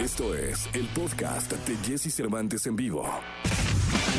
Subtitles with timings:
[0.00, 3.06] Esto es el podcast de Jesse Cervantes en vivo.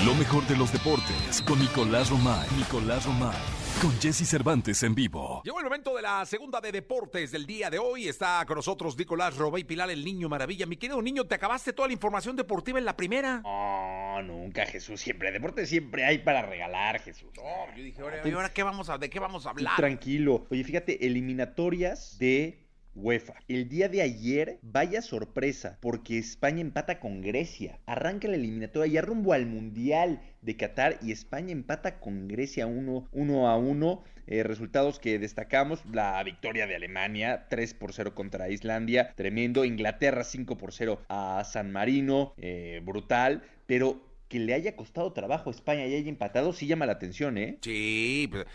[0.05, 2.47] Lo mejor de los deportes con Nicolás Romay.
[2.55, 3.35] Nicolás Romay.
[3.81, 5.41] Con Jesse Cervantes en vivo.
[5.43, 8.07] Llegó el momento de la segunda de deportes del día de hoy.
[8.07, 10.67] Está con nosotros Nicolás Robey Pilar, el niño maravilla.
[10.67, 13.41] Mi querido niño, ¿te acabaste toda la información deportiva en la primera?
[13.41, 15.01] No, nunca, Jesús.
[15.01, 17.31] Siempre, deporte siempre hay para regalar, Jesús.
[17.35, 19.77] No, yo dije, ahora, ¿y ahora qué vamos a, ¿de qué vamos a hablar?
[19.77, 20.45] Tranquilo.
[20.51, 23.35] Oye, fíjate, eliminatorias de UEFA.
[23.47, 27.79] El día de ayer, vaya sorpresa, porque España empata con Grecia.
[27.85, 33.09] Arranca la eliminatoria ya rumbo al Mundial de Qatar y España empata con Grecia 1
[33.11, 34.03] uno a 1.
[34.27, 39.65] Eh, resultados que destacamos, la victoria de Alemania 3 por 0 contra Islandia, tremendo.
[39.65, 43.43] Inglaterra 5 por 0 a San Marino, eh, brutal.
[43.67, 47.37] Pero que le haya costado trabajo a España y haya empatado, sí llama la atención,
[47.37, 47.57] ¿eh?
[47.61, 48.45] Sí, pues,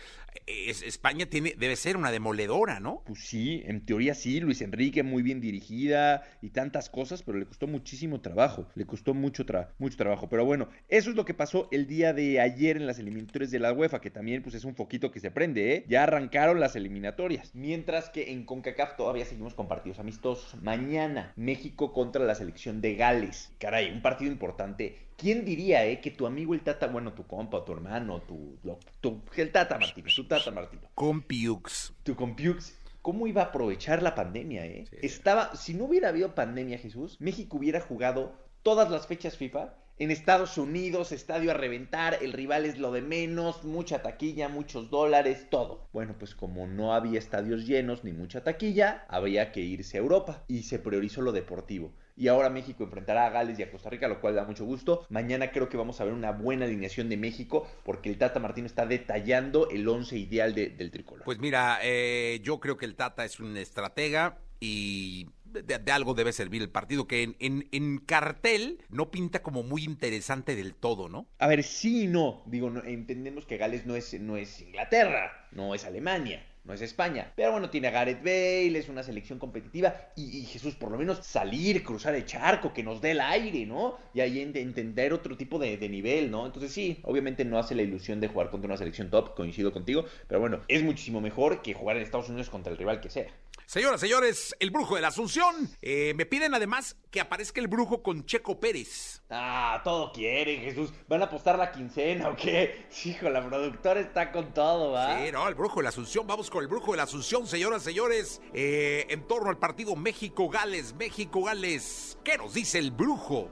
[0.47, 3.03] es- España tiene, debe ser una demoledora, ¿no?
[3.05, 7.45] Pues sí, en teoría sí, Luis Enrique muy bien dirigida y tantas cosas, pero le
[7.45, 10.27] costó muchísimo trabajo, le costó mucho, tra- mucho trabajo.
[10.29, 13.59] Pero bueno, eso es lo que pasó el día de ayer en las eliminatorias de
[13.59, 15.85] la UEFA, que también pues es un foquito que se prende, ¿eh?
[15.87, 17.51] Ya arrancaron las eliminatorias.
[17.53, 20.59] Mientras que en CONCACAF todavía seguimos con partidos amistosos.
[20.61, 23.51] Mañana, México contra la selección de Gales.
[23.59, 25.06] Caray, un partido importante.
[25.17, 28.77] ¿Quién diría, eh, que tu amigo el Tata, bueno, tu compa, tu hermano, tu, lo-
[29.01, 31.93] tu- el Tata Martino, tu Tata Martino, Compiux.
[32.03, 34.85] tu Compux, ¿cómo iba a aprovechar la pandemia, eh?
[34.89, 34.97] Sí.
[35.01, 40.11] Estaba, si no hubiera habido pandemia, Jesús, México hubiera jugado todas las fechas FIFA en
[40.11, 45.47] Estados Unidos, estadio a reventar, el rival es lo de menos, mucha taquilla, muchos dólares,
[45.49, 45.89] todo.
[45.93, 50.43] Bueno, pues como no había estadios llenos ni mucha taquilla, había que irse a Europa
[50.47, 51.91] y se priorizó lo deportivo.
[52.17, 55.05] Y ahora México enfrentará a Gales y a Costa Rica, lo cual da mucho gusto.
[55.09, 58.65] Mañana creo que vamos a ver una buena alineación de México porque el Tata Martino
[58.65, 61.23] está detallando el once ideal de- del tricolor.
[61.25, 66.13] Pues mira, eh, yo creo que el Tata es un estratega y de, de algo
[66.15, 70.73] debe servir el partido, que en, en- en cartel no pinta como muy interesante del
[70.73, 71.27] todo, ¿no?
[71.39, 72.43] A ver, sí y no.
[72.47, 76.81] Digo, no- entendemos que Gales no es, no es Inglaterra, no es Alemania, no es
[76.81, 77.31] España.
[77.35, 79.95] Pero bueno, tiene a Gareth Bale, es una selección competitiva.
[80.15, 83.65] Y, y Jesús, por lo menos salir, cruzar el charco, que nos dé el aire,
[83.65, 83.97] ¿no?
[84.13, 86.45] Y ahí ent- entender otro tipo de, de nivel, ¿no?
[86.45, 90.05] Entonces sí, obviamente no hace la ilusión de jugar contra una selección top, coincido contigo.
[90.27, 93.27] Pero bueno, es muchísimo mejor que jugar en Estados Unidos contra el rival que sea.
[93.65, 95.53] Señoras, señores, el brujo de la Asunción.
[95.81, 99.21] Eh, me piden además que aparezca el brujo con Checo Pérez.
[99.29, 100.93] Ah, todo quieren, Jesús.
[101.09, 102.85] ¿Van a apostar la quincena o qué?
[103.03, 105.19] Hijo, la productora está con todo, ¿va?
[105.25, 106.25] Sí, no, el brujo de la Asunción.
[106.25, 108.41] Vamos con el brujo de la Asunción, señoras, señores.
[108.53, 112.17] Eh, en torno al partido México-Gales, México-Gales.
[112.23, 113.49] ¿Qué nos dice el brujo?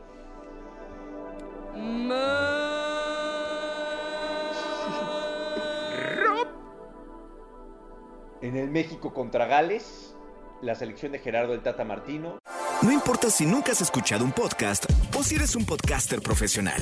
[8.41, 10.15] En el México contra Gales,
[10.61, 12.39] la selección de Gerardo el Tata Martino.
[12.81, 14.85] No importa si nunca has escuchado un podcast
[15.17, 16.81] o si eres un podcaster profesional.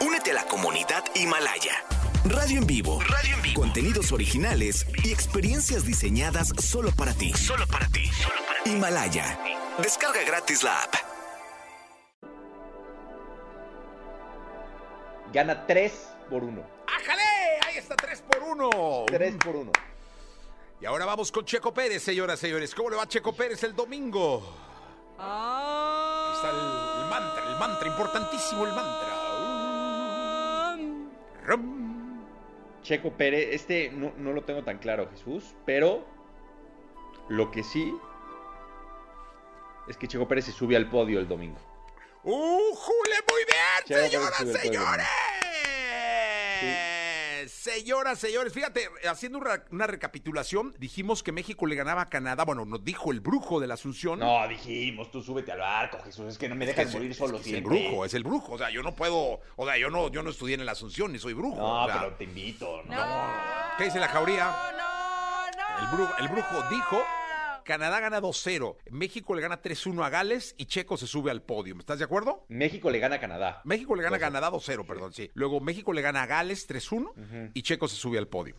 [0.00, 1.99] Únete a la comunidad Himalaya.
[2.24, 3.00] Radio en vivo.
[3.08, 3.60] Radio en vivo.
[3.60, 7.32] Contenidos originales y experiencias diseñadas solo para ti.
[7.32, 8.10] Solo para ti.
[8.66, 9.38] Himalaya.
[9.78, 10.94] Descarga gratis la app.
[15.32, 15.92] Gana 3
[16.28, 16.62] por 1.
[16.86, 17.22] ¡Ájale!
[17.66, 18.70] Ahí está 3 por 1.
[19.06, 19.72] 3 por 1.
[20.82, 22.74] Y ahora vamos con Checo Pérez, señoras, señores.
[22.74, 24.42] ¿Cómo le va Checo Pérez el domingo?
[25.18, 26.56] Ahí está el,
[27.02, 29.16] el mantra, el mantra, importantísimo el mantra.
[31.46, 31.89] Rum.
[32.82, 36.04] Checo Pérez, este no, no lo tengo tan claro, Jesús, pero
[37.28, 37.94] lo que sí
[39.88, 41.58] es que Checo Pérez se sube al podio el domingo.
[42.22, 43.16] ¡Ujule!
[43.30, 44.58] Muy bien, Checo señoras, sube
[47.48, 47.80] señores.
[47.80, 52.44] Señoras, señores, fíjate, haciendo una, una recapitulación, dijimos que México le ganaba a Canadá.
[52.44, 54.18] Bueno, nos dijo el brujo de la Asunción.
[54.18, 57.16] No, dijimos, tú súbete al barco, Jesús, es que no me dejas Es- morir es-
[57.16, 57.86] solo es el siempre.
[57.88, 58.52] brujo, es el brujo.
[58.52, 59.40] O sea, yo no puedo.
[59.56, 61.56] O sea, yo no, yo no estudié en la Asunción ni soy brujo.
[61.56, 63.30] No, o sea, pero te invito, ¿no?
[63.78, 64.44] ¿Qué dice la jauría?
[64.46, 65.80] No, no.
[65.90, 67.04] El brujo, el brujo dijo:
[67.64, 71.76] Canadá gana 2-0, México le gana 3-1 a Gales y Checo se sube al podio.
[71.78, 72.44] ¿Estás de acuerdo?
[72.48, 73.60] México le gana a Canadá.
[73.64, 75.30] México le gana a Canadá 2-0, perdón, sí.
[75.34, 78.56] Luego México le gana a Gales 3-1 y Checo se sube al podio.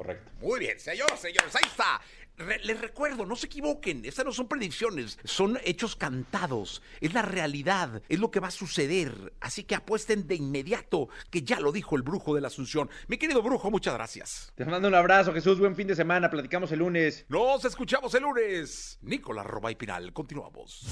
[0.00, 0.32] Correcto.
[0.40, 2.00] Muy bien, señoras, señores, ahí está.
[2.38, 7.20] Re- les recuerdo, no se equivoquen, estas no son predicciones, son hechos cantados, es la
[7.20, 9.34] realidad, es lo que va a suceder.
[9.42, 12.88] Así que apuesten de inmediato, que ya lo dijo el brujo de la Asunción.
[13.08, 14.52] Mi querido brujo, muchas gracias.
[14.54, 15.58] Te mando un abrazo, Jesús.
[15.58, 16.30] Buen fin de semana.
[16.30, 17.26] Platicamos el lunes.
[17.28, 18.98] Nos escuchamos el lunes.
[19.02, 20.86] Nicolás Robay Pinal, continuamos.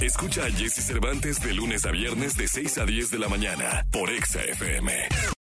[0.00, 3.84] Escucha a Jesse Cervantes de lunes a viernes de 6 a 10 de la mañana
[3.90, 5.08] por Exa FM.